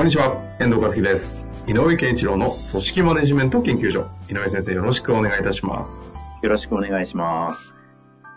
[0.00, 1.46] こんにちは、遠藤和樹です。
[1.66, 4.06] 井上健一郎の組織マネジメント研究所。
[4.30, 6.02] 井上先生、よろしくお願いいたします。
[6.40, 7.74] よろしくお願いします。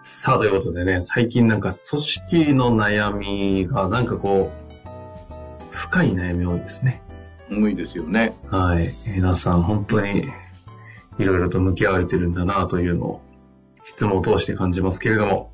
[0.02, 7.02] さあ、ということでね、最近なんか組織の悩みがなんかこう、深い悩み多いですね。
[7.49, 8.35] 多いですよね。
[8.49, 8.90] はい。
[9.16, 10.27] 皆さん本当に
[11.18, 13.21] いろいろと向き合われてるんだなというのを
[13.85, 15.52] 質問を通して感じますけれども、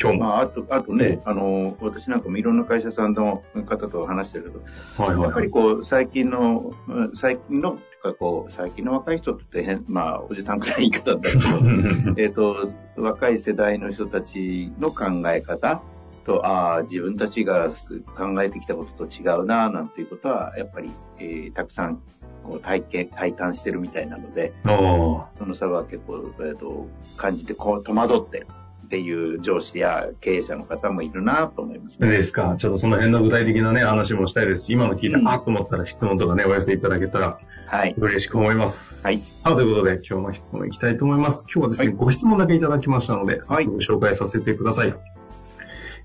[0.00, 0.24] 今日も。
[0.24, 4.52] まあ、あと、あとね、あの、私なんかもいろんな会社さんの方と話してる
[4.96, 15.82] と、はいはいやっぱりこう、最近の、うん最近の、とかこう、最近の若い人って変、まあ、おじさんくらい言い方だけど、 えっと、若い世代の人たちの考え方
[16.26, 17.70] と、ああ、自分たちが
[18.16, 22.02] 考えてきたことと違うな、なんていうことは、やっぱり、えーたくさん、
[22.44, 28.46] こう体験、体感してるみたいなので、その差は結構、えー、と感じてこう戸惑ってる
[28.86, 32.08] っていう上司や経営者の方もいるなと思いますね。
[32.08, 32.54] ですか。
[32.56, 37.94] ちょっとその辺の具体的なね、話もしたいですし、今の聞いて、うんあっと思ったら質問とかね、お寄せいただけたらはい。
[37.98, 39.04] 嬉しく思います。
[39.04, 41.44] はいさあ、ということで、今日の質問いきたいと思います。
[41.52, 44.94] 今日はですね、はいご質問だけいただきましたので、早速紹介させてください。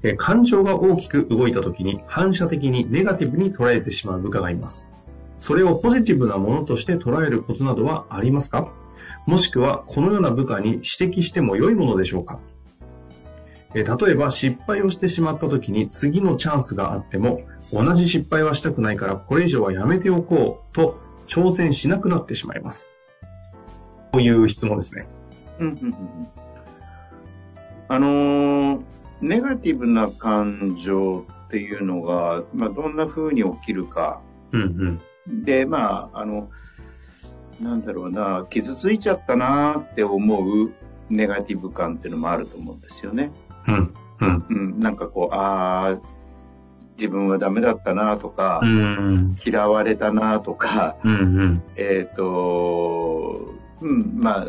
[0.03, 4.89] えー感情が大きく動いた時に反射的にネガティブに捉えてしまう部下がいます。
[5.37, 8.73] それをポジティブなものとして捉えるコツなどはありますか？
[9.27, 12.39] もしくは、このような部下に指摘しても良いものでしょうか？
[13.73, 17.41] えー例えば失敗をしてしまった時に次のチャンスがあっても
[17.71, 22.91] 同じ失敗はしたくないからこれ以上はやめておこうと挑戦しなくなってしまいます。
[24.11, 25.07] こういう質問ですね。
[25.59, 25.97] うんうんうんうん
[27.87, 28.81] あのー
[29.21, 34.19] ネガティブな感情っていうのが、まあ、どんな風に起きるか。
[34.51, 35.43] うんうん。
[35.45, 36.49] で、まあ、あの、
[37.59, 40.71] なんだろうな、傷ついちゃったなって思う
[41.11, 43.31] ネガティブ感っていうのもあると思うんですよね。
[43.67, 43.93] うん。
[44.21, 44.45] うん。
[44.49, 45.99] うん、なんかこう、ああ、
[46.97, 49.37] 自分はダメだったなとか、うん。
[49.43, 51.13] 嫌われたなとか、うん。
[51.13, 51.63] うん。
[51.75, 53.47] えっ、と、
[53.81, 54.45] うん、まあ、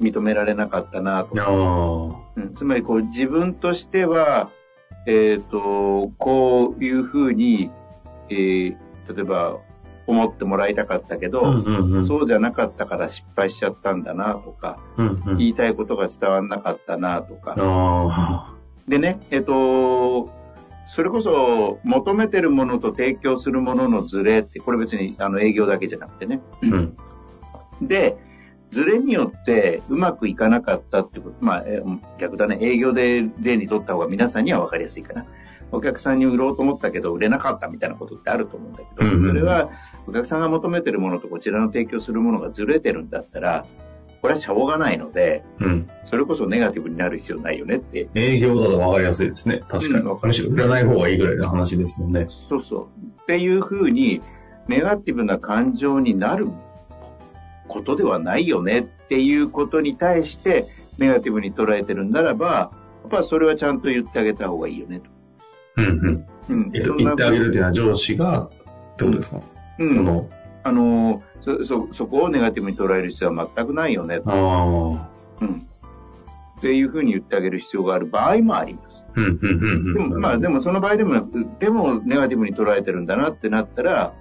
[0.00, 4.50] 認められなかったなとあか、うん、つまりこう自分としては、
[5.06, 7.70] えっ、と、こういうふうに、
[8.28, 8.76] えー
[9.08, 9.58] 例えば
[10.06, 11.50] 思ってもらいたかったけど、あ。
[11.50, 12.06] うんうんうん。
[12.06, 15.36] そうじゃなかったから失敗しちゃったんだなとか、うんうん。
[15.36, 18.54] 言いたいことが伝わんなかったなとか、あ
[18.88, 20.30] でね、えっ、と、
[20.88, 26.40] それこそ求めてるものと提供するもののズレって、これ別にあの営業だけじゃなくてね。
[26.54, 26.58] あ。
[26.62, 26.96] うん。
[27.82, 28.16] で、
[28.70, 35.26] ズレによってうまくいかなかったってこと、まあ、えー逆だね、営業で例にとった方が皆さんには分かりやすいかな。
[35.72, 39.70] お客さんに売ろうと思ったけど売れなかったみたいなことってあると思うんだけど、うんうんうんそれは
[40.06, 43.66] お客さんが求めてるものとこちらの提供するものがずれてるんだったら、
[44.26, 45.88] これはしょうがないので、うん。
[46.04, 49.62] それこそネガティブになる必要ないよねって営業だと分かりやすいですね。
[49.68, 50.04] 確かに。
[50.04, 52.26] うんむしろ売らない方がいいぐらいの話ですもんね。
[52.48, 53.22] そうそう。
[53.22, 54.20] っていうふうに、
[54.66, 56.48] ネガティブな感情になる
[57.68, 60.64] ことではないよねっていうことに対して、
[60.98, 62.70] ネガティブに捉えてるんならば、や
[63.06, 65.10] っぱそれはちゃんと言ってあげた方がいいよねと。
[65.76, 66.26] うんうん。
[66.48, 68.48] うんえっと、言ってあげるっていうのは上司が、っ
[68.96, 69.40] てことですか、
[69.78, 70.28] うんその、
[70.66, 74.30] あのそ、そ、そこをネガティブに捉える必要は全くないよねと。
[75.40, 75.66] うん。
[76.58, 79.04] っていうふうに言ってあげる必要がある場合もあります。
[79.14, 79.94] うんうんうんうん。
[79.94, 84.12] でも、まあ、でもその場合でもなく、でもネガティブに捉えてるんだなってなったら、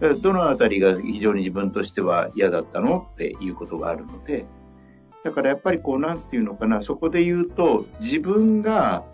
[0.00, 4.44] えどのあたりが非常に自分としては嫌だったのっていうことがあるので、
[5.24, 9.04] だからやっぱりこう、なんていうのかな、そこで言うと、自分が、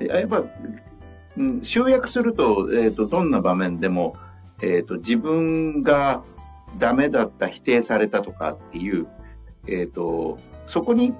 [0.00, 0.42] えやっぱ、
[1.36, 4.16] うん、集約すると、えっ、と、どんな場面でも、
[4.62, 6.22] えっ、と、自分が
[6.78, 9.06] ダメだった、否定されたとかっていう、
[9.66, 11.14] えっ、と、そこに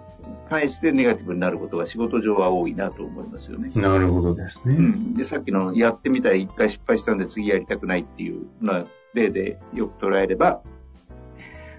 [0.48, 3.70] 対してネガティブになることが仕事上は多いなと思いますよね。
[3.74, 4.74] なるほどですね。
[4.74, 10.62] うん、でさっきのやってみたら一回失敗したんで次やりたくないっていうな例でよく捉えれば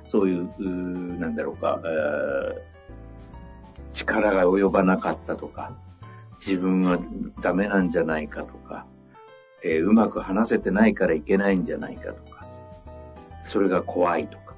[0.07, 2.75] そういううーなんだろうか、えー
[3.95, 5.73] 力が及ばなかったとか
[6.45, 6.99] 自分は
[7.41, 8.85] ダメなんじゃないかとか、
[9.63, 12.45] えーうまく話せてないからいけないんじゃないかとか
[13.45, 14.55] それが怖いとか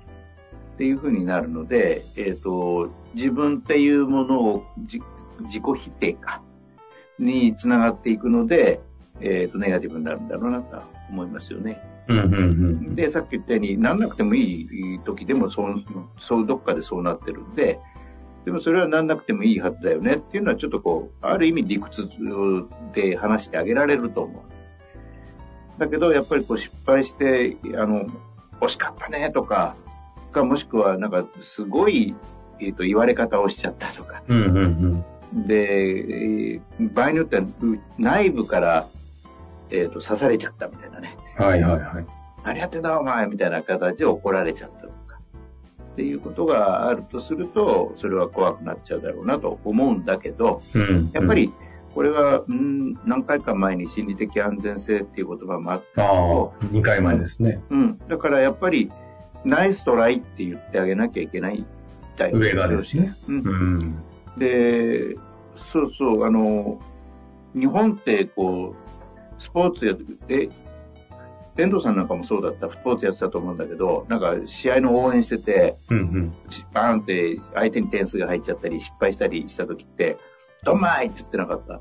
[0.75, 5.01] っていうふうになるので、えっ、と、自分っていうものをじ
[5.41, 6.41] 自己否定か、
[7.17, 8.79] につながっていくので、
[9.19, 10.79] えっ、と、ネガティブになるんだろうなと
[11.09, 11.81] 思いますよね。
[12.07, 12.37] うんうんう
[12.91, 12.95] ん。
[12.95, 15.83] で、さっき言ったように、なんなくてもいい時でもそう、
[16.19, 17.79] そう、どっかでそうなってるんで、
[18.45, 22.07] でもそれはなんなくてもいいはずだよねっていうのはちょっとこう、ある意味理屈
[22.93, 24.56] で話してあげられると思う。
[25.77, 28.07] だけど、やっぱりこう失敗して、あの、
[28.61, 29.75] 惜しかったねとか、
[30.31, 32.15] かもしくはなんかすごい、
[32.59, 34.23] えっ、と、言われ方をしちゃったとか。
[34.27, 37.47] うんうんで、えー場合によってはう
[37.97, 38.87] 内部から、
[39.69, 41.17] えっ、と、刺されちゃったみたいなね。
[41.37, 41.45] うん。
[41.45, 42.05] はいはいはい。
[42.43, 45.19] 何やってんだお前みたいな形で怒られちゃったとか。
[45.93, 51.09] っていうことがあるとすると、それは怖くなっちゃうだろうなと思うんだけど、うん。
[51.11, 51.51] やっぱり、
[51.97, 57.59] これは、うん、何回か前に心理的安全性っていう言葉もあったあけど、あ、2回前ですね。
[57.71, 57.97] うん。
[58.07, 58.91] だからやっぱり、
[59.43, 61.65] ナイストライって言ってあげなきゃいけない。
[62.33, 63.15] 上がですね。
[63.27, 64.03] うんうん。
[64.37, 65.17] で、
[65.55, 66.79] そうそう、あの、
[67.55, 68.75] 日本ってこ
[69.39, 70.51] う、スポーツやって、
[71.57, 76.33] 遠藤さんなんかもそうだった、スポーツやってたと思うんだけど、なんか試合の応援してて、うんうん。
[76.73, 80.19] バーンって相手に点数が入っちゃったり、失敗したりした時って、
[80.63, 81.73] ドンマイって言ってなかった？
[81.75, 81.79] あ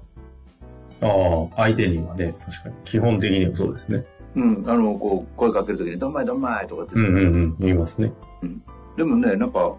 [1.02, 2.74] あ、相手にはね、確かに。
[2.84, 4.04] 基本的にはそうですね。
[4.34, 7.56] うん、あの、こう、声かける時に、ドンマイドンマイとかってうん言って、うんうん。
[7.58, 8.12] 言いますね。
[8.96, 9.74] でもね、なんか、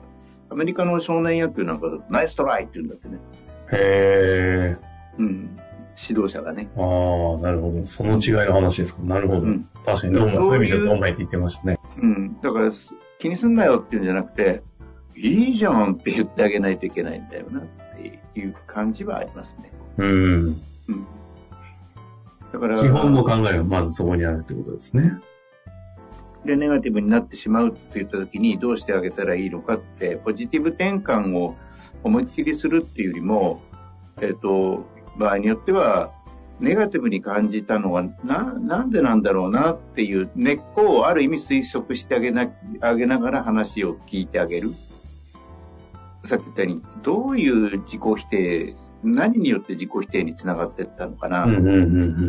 [0.49, 3.17] アメリカの少年野球なんか、ナイストライって言うんだってね。
[3.71, 4.77] へえ。
[5.19, 5.57] うん。
[6.09, 6.69] 指導者がね。
[6.75, 6.83] ああ、
[7.41, 7.85] なるほど。
[7.85, 9.01] その違いの話ですか。
[9.03, 9.41] なるほど。
[9.41, 11.79] うん確かに、どんまいそういう意味じゃどんまいって言ってましたね。
[12.01, 12.39] うん。
[12.41, 14.63] だから、す気にすんなよっていうんじゃなくて、
[15.17, 17.63] いいじゃんって言ってあげないといけないんだよなっ
[17.95, 19.71] ていう感じはありますね。
[19.97, 20.61] うん。
[20.87, 21.07] うん。
[22.53, 25.19] だから、基本の考えがまずそこにあるってことですね。
[26.45, 31.55] で、ネガティブになってしまうって言った時にどうしてあげたらいいのかって、ポジティブ転換を
[32.03, 33.61] 思いっきりするっていうよりも、
[34.21, 34.85] えっ、と、
[35.17, 36.11] 場合によっては、
[36.59, 42.47] ネガティブに感じたのはな、なんでなんだろうなっていう根っこをある意味推測してあげな、
[42.81, 44.69] あげながら話を聞いてあげる。
[46.27, 51.43] さっき言ったように、どういう自己否定、何によって自己否定につながっていったのかな。
[51.45, 51.77] うんうんうんう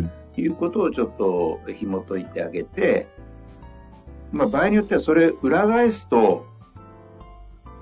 [0.03, 0.11] ん。
[0.37, 3.09] いうことをちょっと紐解いてあげて、
[4.31, 6.47] まあ場合によってはそれ裏返すと、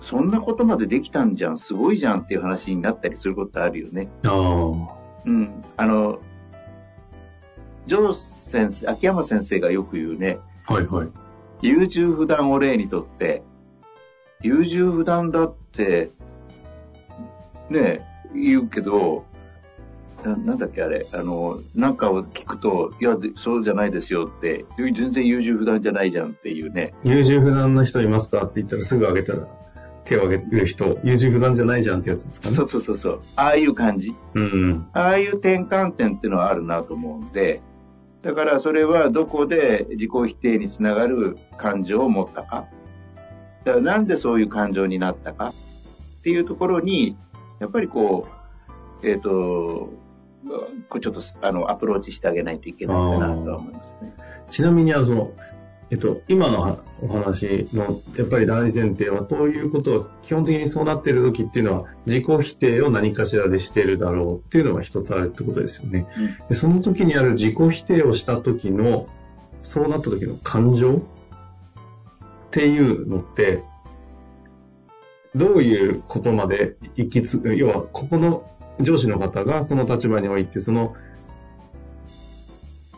[0.00, 4.08] そんなことまでできたんじゃん、すごいじゃんっていう話になったりすることあるよね。
[4.24, 4.96] ああ。
[5.26, 5.64] うん。
[5.76, 6.20] あの、
[7.86, 11.08] ジョー先生、秋山先生がよく言うね、はいはい。
[11.62, 13.42] 優柔不断を例にとって、
[14.42, 16.10] 優柔不断だって、
[17.70, 18.02] ね、
[18.34, 19.24] 言うけど、
[20.24, 26.94] ななんだっけあれ、あの、なんかを聞くと、いや、でそうじゃないですよって、全然優柔不断じゃないじゃんっていうね。
[27.04, 29.46] 優柔不断な人いますかって言ったらすぐ挙げたら
[30.04, 32.54] 手を挙げる人、優柔不断じゃないじゃんってやつですかね。
[32.54, 33.20] そうそうそうそう。
[33.36, 34.14] ああいう感じ。
[34.34, 34.86] うんうん。
[34.92, 37.60] ああいう転換点っていうのはあるなと思うんで、
[38.22, 42.66] だからそれはどこで自己否定につながる感情を持ったか。
[43.66, 45.52] だからなんでそういう感情になったかっ
[46.22, 47.16] ていうところに、
[47.58, 48.28] やっぱりこ
[49.02, 49.90] う、えっ、と、
[50.88, 54.14] こうちょっとあのアプローチしてあげないといけないかなとは思いますね。
[54.50, 55.32] ちなみにあの、
[55.90, 66.06] えっと、今のはお話の、やっぱり大前提は、ということは、基本的にそうなっている時っていうのは、自己否定を何かしらでしているだろうっていうのが一つあるってことですよね。
[66.48, 69.08] でその時にある自己否定をした時の、
[69.64, 71.02] そうなった時の感情
[72.56, 73.62] っていうのって、
[75.34, 80.94] どういうことまで行きつく、要は、ここの上司の方がその立場において、その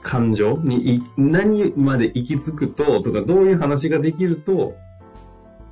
[0.01, 4.77] 感情に何まで行き着くと、とか、どういう話ができると、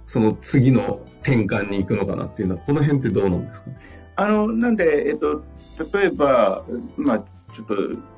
[0.04, 3.70] その次の転換に行くのかなっていうのは、この辺ってどうなんですか？
[4.16, 5.44] あの、なんで、えっと、
[5.96, 6.64] 例えば、
[6.96, 7.24] まあ、
[7.56, 7.74] ちょっと、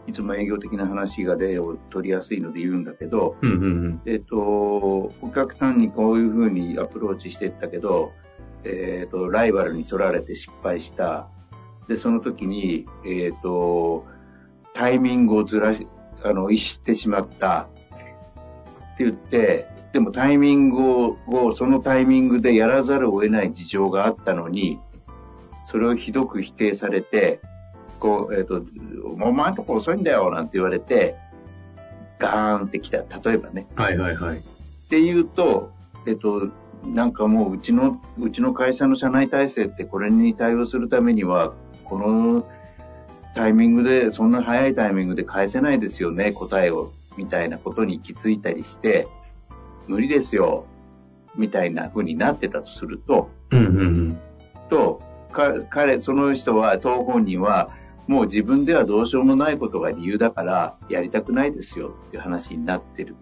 [0.09, 4.02] いつも営業的な話が例を取りやすいので言うんだけど、うんうんうん。
[4.04, 8.11] えっと、お客さんにこういうふうにアプローチしていったけど、
[8.64, 11.28] えっと、ライバルに取られて失敗した。
[11.87, 14.07] で、その時に、えっと、
[14.75, 15.87] タイミングをずらし、
[16.25, 17.68] あの、逸してしまった。
[18.95, 24.80] って言って、でもタイミングを、をそのタイミングでやらざるを得ない事情があったのに、
[25.66, 27.40] それをひどく否定されて、
[27.99, 28.62] こう、えっ、と、
[29.23, 31.17] お前んとこ遅いんだよ、なんて言われて、
[32.19, 32.99] ガーンってきた。
[32.99, 33.67] 例えばね。
[33.76, 34.38] はいはいはい。
[34.38, 34.40] っ
[34.88, 35.71] ていうと、
[36.07, 36.49] えっと、
[36.85, 42.47] なんかもううちの、うちの会社の社内体制ってこれに対応するためには、この
[43.35, 49.07] タイミングで、そんな早いタイミングで返せないですよね、答えを、みたいなことに気づいたりして、
[49.87, 50.67] 無理ですよ、
[51.37, 54.19] みたいな風になってたとすると、うんうんうん。
[54.69, 55.02] と、
[55.33, 57.71] か彼、その人は、当本人は、
[58.09, 63.15] もう自分ではどうしようもないことが理由だからやりたくないですよっていう話になってる。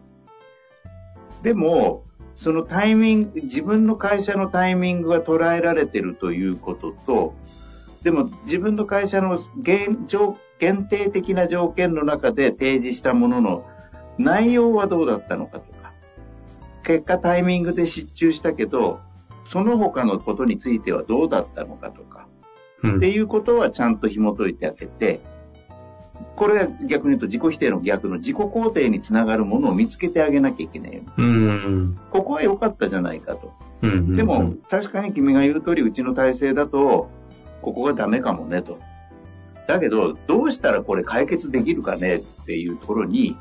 [1.43, 2.05] でも、
[2.37, 7.35] そのタイミング、自分の会社のタイミングが捉えられてるということと、
[8.05, 10.07] でも自分の会社の限
[10.59, 13.65] 限定的な条件の中で提示したものの
[14.19, 15.93] 内容はどうだったのかとか、
[16.85, 19.01] 結果タイミングで失注したけど、
[19.47, 22.29] その他のことについてはどうだったのかとか、
[22.79, 25.21] っていうことはちゃんと紐解いてあげて、
[26.35, 31.03] これは逆に言うと自己否定の逆の自己肯定につながるものを見つけてあげなきゃいけない。
[31.17, 33.53] うん、ここは良かったじゃないかと。
[33.83, 37.11] うんうんうん、でも、確かに君が言う通り、うちの体制だと、
[37.63, 38.79] ここがダメかもねと。
[39.67, 43.37] だけど、どうしたらこれ解決できるかねっていうところに、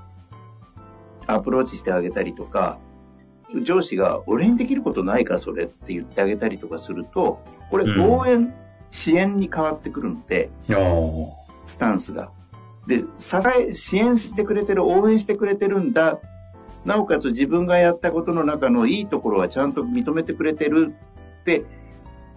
[1.27, 2.79] アプローチしてあげたりとか、
[3.63, 7.39] 上司が俺にできることないからそれって言ってあげたりとかすると、
[7.69, 8.53] これ応援、うん、
[8.95, 10.49] 支援に変わってくるので、
[11.67, 12.31] スタンスが。
[12.87, 16.19] で、支え、支援してくれてる、応援してくれてるんだ。
[16.85, 20.93] なおかつ自分がやったことの中のいいところはちゃんと認めてくれてる
[21.41, 21.65] って、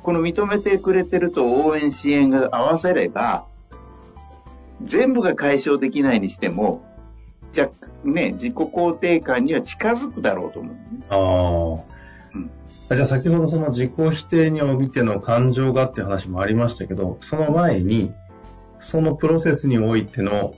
[0.03, 3.47] この認めてくれてると応援支援が合わせれば、
[4.83, 6.83] 全部が解消できないにしても、
[7.53, 7.71] じゃ
[8.03, 10.81] ね、自己肯定感には近づくだろうと思う、ね。
[11.11, 11.98] ああ。
[12.39, 18.13] うん、じゃあ先ほどその自己否定においての感情がって話もありましたけど、その前に、
[18.81, 20.55] そのプロセスにおいての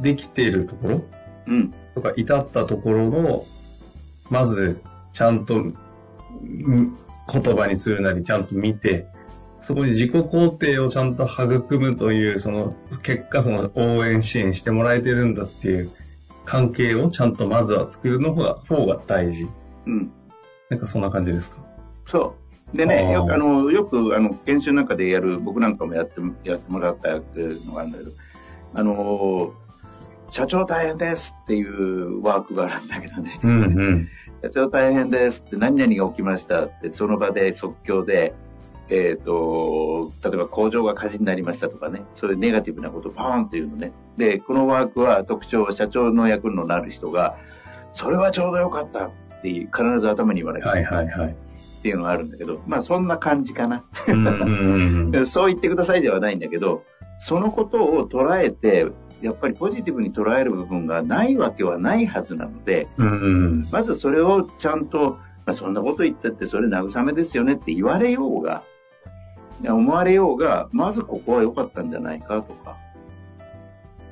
[0.00, 1.04] できているところ、
[1.46, 3.44] うん、とか至ったところの、
[4.30, 4.80] まず
[5.12, 5.74] ちゃんと言
[7.56, 9.06] 葉にするなりちゃんと見て、
[9.60, 15.90] そこに自己肯定をちゃんと育むという、その結果その応援支援してもらえてるんだっていう
[16.44, 19.48] 関係をちゃんとまずは作るのが方が大事。
[19.86, 20.12] うん。
[20.70, 21.58] なんかそんな感じですか？
[22.06, 22.34] そ
[22.74, 22.76] う。
[22.76, 27.22] でね、よく、あの、よく、あの、研修なんかでやる、僕なんかもやって、やってもらったの
[27.74, 28.10] があるんだけど、
[28.74, 29.54] あの、
[30.30, 33.40] 社長大変ですっていうワークがあるんだけどね。
[33.42, 34.08] うんうん、
[34.42, 38.34] 社長大変ですって何々が起きましたって、その場で即興で、
[38.90, 43.92] えっ、ー、と、例えば工場が火事になりましたとかね、そういうネガティブなことをパーンっていうのね。
[44.18, 47.38] で、このワークは特徴、社長の役になる人が、
[47.94, 49.10] それはちょうどよかったっ
[49.42, 50.66] て必ず頭に言われる。
[50.66, 51.28] はいはいはい。
[51.28, 53.84] っていうのがあるんだけど、まあそんな感じかな。
[55.26, 56.84] そう言ってくださいではないんだけど、
[57.20, 58.86] そのことを捉えて、
[59.20, 62.86] やっぱりポジティブに捉える部分がないわけはないはずなので、
[63.72, 68.62] まずそれをちゃんと、まあ、そんなこと言ったってそれ慰めですよねって言われようが、
[69.64, 72.76] 思われようが、まずここは良かったんじゃないかとか。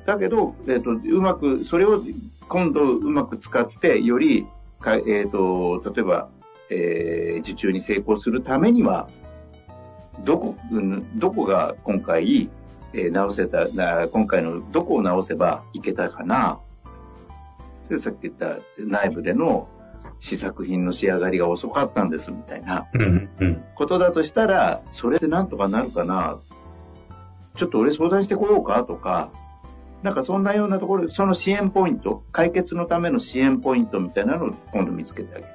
[0.05, 2.03] だけど、えっ、ー、と、うまく、それを
[2.49, 4.45] 今度うまく使って、より、
[4.79, 6.29] かえっ、ー、と、例えば、
[6.69, 9.09] えー、受注に成功するためには、
[10.23, 12.49] どこ、うん、どこが今回、
[12.93, 13.67] えー、直せた、
[14.07, 16.59] 今回のどこを直せばいけたかな？
[17.99, 19.69] さっき言った内部での
[20.19, 22.87] 試作品の仕上がりが遅かったんですみたいな
[23.75, 26.39] ことだとしたら、それでなんとかなるかな？
[27.55, 28.83] ちょっと俺相談してこようか？
[28.83, 29.31] とか、
[30.03, 35.51] なんかそんなようなところ、その支援ポイント、解決のための支援ポイントみたいなのを今度見つけてあげる。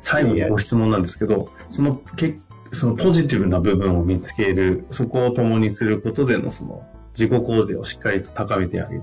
[0.00, 2.38] 最後にご質問なんですけど、そのけ
[2.72, 9.02] そのポジティブな部分を見つける、そこを共にすることでのその自己肯定をしっかりと高めてあげる。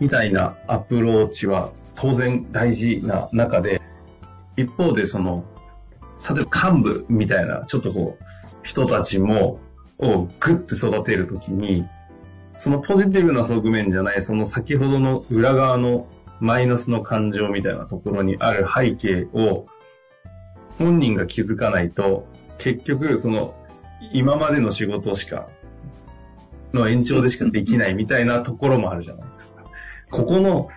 [0.00, 3.80] みたいなアプローチは当然大事な中で、
[4.56, 5.44] 一方でその、
[6.28, 8.24] 例えば幹部みたいな、ちょっとこう、
[8.62, 9.60] 人たちも、
[9.98, 11.86] をグッて育てるときに、
[12.60, 16.06] そのポジティブな側面じゃない、その先ほどの裏側の
[16.40, 19.66] マイナスの感情みたいなところにある背景を、
[20.78, 22.26] 本人が気づかないと、
[22.58, 23.54] 結局、その、
[24.12, 25.48] 今までの仕事しか、
[26.74, 29.62] の延長でしかできないみたいなところもあるじゃないですか。
[30.10, 30.68] ここの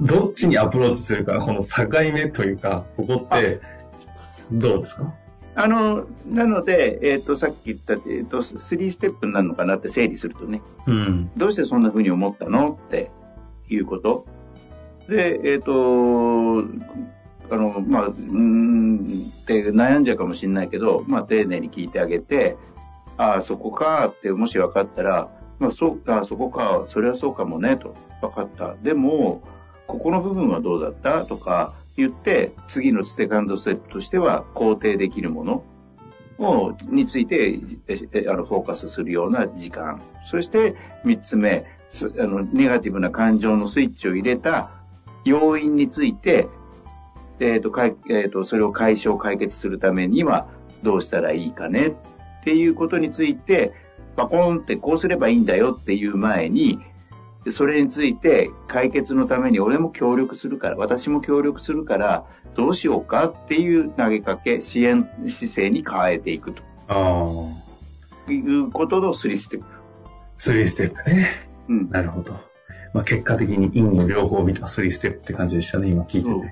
[0.00, 3.60] どっちにアプローチするか、この境目というか、ここって、
[4.52, 5.14] どうですか？
[5.56, 13.10] あの、なので、えっ、ー、と、さっき言った、えっ、ー、と、3ステップになるのかなって整理するとね、うん、どうしてそんな風に思ったのって
[13.68, 14.26] いうこと。
[15.08, 16.68] で、えっ、ー、と、
[17.50, 22.56] あの、まあ、うんって悩んじゃうかもしれないけど、まあ、丁寧に聞いてあげて、
[23.16, 27.94] ああ、そこかって、もし分かったら、まあ、そうか、そこか、それはそうかもね、と。
[28.20, 28.74] 分かった。
[28.82, 29.42] でも、
[29.86, 31.24] ここの部分はどうだった？
[31.24, 35.64] とか言って、次のセカンドステップとしては肯定できるもの
[36.38, 37.60] を、について、
[38.28, 40.02] あの、フォーカスするような時間。
[40.30, 40.74] そして
[41.04, 41.64] 三つ目、
[42.18, 44.70] あの、ネガティブな感情のスイッチを入れた
[45.24, 46.48] 要因について、
[47.38, 50.48] えっ、ー、と、かえっ、ー、と、それを解消、解決するためには
[50.82, 51.88] どうしたらいいかね？
[51.88, 53.72] っていうことについて、
[54.16, 56.80] パコンってこうすればいいんだよっていう前に、
[57.50, 62.24] それについて解決のために俺も協力するから、私も協力するから、
[62.54, 63.26] どうしようか？
[63.26, 66.62] っていう投げかけ、支援姿勢に変えていくと。
[66.88, 67.26] あ
[68.28, 68.32] あ。
[68.32, 69.66] いうことの3ステップ。
[70.38, 71.28] 3ステップね。
[71.68, 71.90] うん。
[71.90, 72.32] なるほど。
[72.92, 76.48] まあ、結果的に陰の両方を見た3ステップって感じでしたね、今聞いて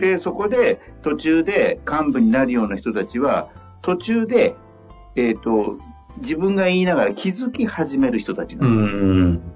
[0.00, 0.14] て。
[0.14, 3.50] で、そこで途中で幹部になるような人たちは、
[3.82, 4.56] 途中で、
[5.14, 5.78] えっ、ー、と、
[6.18, 8.96] 自分が言いながら気づき始める人たちなんです。
[8.96, 9.55] うん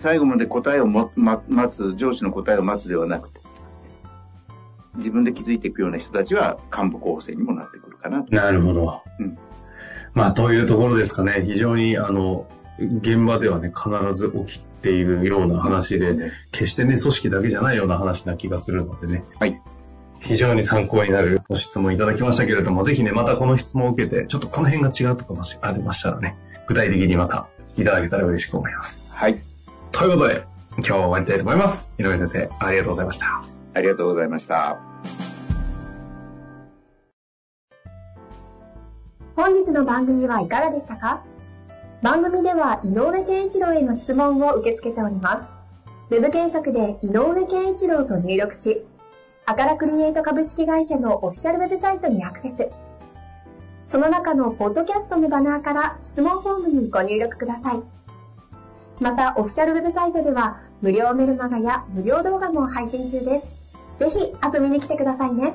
[0.00, 3.40] 最後まで答えをも、ま、待つ、上司の答えを待つではなくて、
[4.96, 9.02] 自分で気づいていくような人たちは幹部候補生にもなってくるかななるほど。
[9.20, 9.38] うん。
[10.14, 11.44] まあ、というところですかね。
[11.46, 12.46] 非常に、あの、
[12.78, 19.24] 現場ではね、必ず起きているような話で、決してね、組織だけじゃないような話な気がするのでね。
[19.38, 19.60] はい。
[20.20, 29.10] 非常に参考になるご質問いただきましたけれども、ぜひね、またこの質問を受けて、ちょっとこの辺が違うとかもしありましたらね、具体的にまたいただけたら嬉しく思います。
[29.12, 29.49] はい。
[30.00, 30.46] ということで、
[30.78, 31.92] 今日は終わりたいと思います。
[31.98, 33.44] 井上先生、ありがとうございました。
[33.74, 34.78] ありがとうございました。
[39.36, 41.22] 本日の番組はいかがでしたか？
[42.00, 45.48] 番組では井上健一郎への質問を受け付けております。
[46.08, 48.82] ウェブ検索で井上健一郎と入力し、
[49.44, 52.70] アカラクリエイト株式会社のオフィシャルウェブサイトにアクセス。
[53.84, 57.82] その中のポッドキャストのバナーから質問フォームにご入力ください。
[59.00, 63.52] また、オフィシャルウェブサイトでは、無料メルマガや無料動画も配信中です。
[63.96, 65.54] ぜひ遊びに来てくださいね。